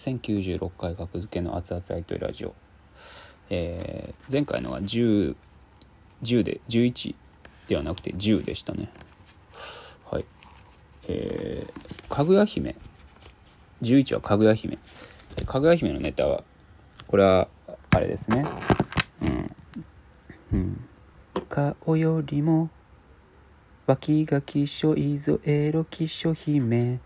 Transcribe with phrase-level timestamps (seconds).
[0.00, 2.54] 1096回格付けの熱々アイトイラジオ、
[3.50, 5.36] えー、前回のは10
[6.22, 7.14] 10で11
[7.68, 8.90] ではなくて10でしたね。
[10.10, 10.24] はい。
[11.06, 12.76] えー、かぐや姫。
[13.82, 14.78] 11はかぐや姫。
[15.44, 16.44] かぐや姫のネタは
[17.06, 17.48] これは
[17.90, 18.46] あれですね。
[19.22, 19.56] うん。
[20.52, 20.80] うん。
[21.48, 22.70] 顔よりも
[23.86, 27.00] 脇がきしょいぞエロきしょ姫。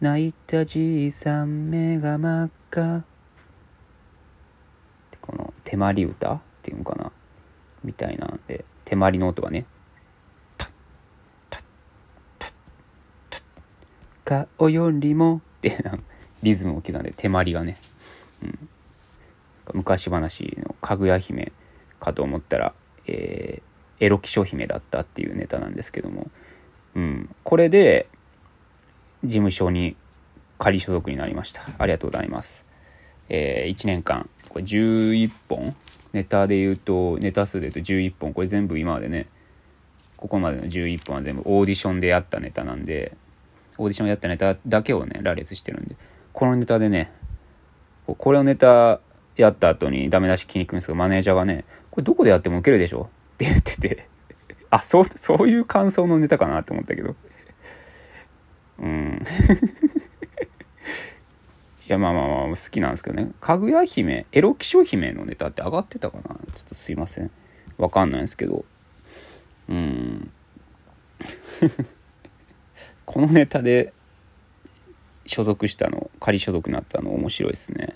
[0.00, 3.04] 泣いたじいさん目が真っ赤。
[5.20, 7.12] この手まり歌っていうのかな
[7.84, 9.66] みたいなんで手まりの音がね
[14.56, 15.76] 顔よりもって
[16.42, 17.76] リズムを刻んで手まりがね、
[18.42, 18.58] うん、
[19.74, 21.52] 昔話のかぐや姫
[21.98, 22.72] かと思ったら、
[23.06, 26.30] えー、エロキショ姫だったっていうネタなんですけども、
[26.94, 28.08] うん、これで
[29.24, 29.96] 事務所に
[30.58, 31.62] 仮所属になりました。
[31.78, 32.64] ありがとうございます。
[33.28, 35.74] えー、1年間、これ11本？
[36.12, 38.34] ネタで言うと、ネタ数で言うと11本。
[38.34, 39.26] これ全部今までね、
[40.16, 43.16] ここまでの11本は全部オーディションでやったネタなんで、
[43.78, 45.96] オーディションやったネタだけをね、羅列してるんで、
[46.32, 47.12] このネタでね、
[48.06, 49.00] これをネタ
[49.36, 53.08] やった後にダメ出し気に行くんですけど、マネージャーがね、これどこでやっても受けるでしょ？
[53.34, 54.08] って言ってて、
[54.70, 57.14] あ、そう、そういう感想のネタかなって思ったけど、
[61.86, 63.32] いや、まあまあまあ、好きなんですけどね。
[63.40, 66.22] かぐや姫、エロキショ姫のネタって上がってたかな？
[66.54, 67.30] ちょっとすいません。
[67.78, 68.64] わかんないんですけど。
[69.68, 70.30] うん。
[73.04, 73.92] このネタで
[75.26, 77.94] 所属したの、仮所属になったの面白いですね。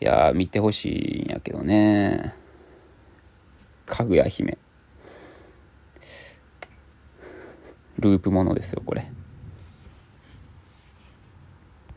[0.00, 2.34] いや見てほしいんやけどね。
[3.86, 4.58] かぐや姫。
[7.98, 9.10] ループものですよ、これ。